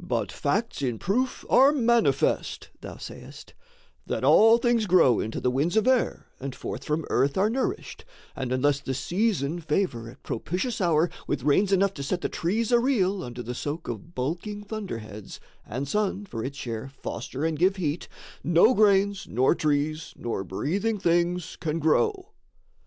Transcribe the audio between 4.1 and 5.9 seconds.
all things grow into the winds of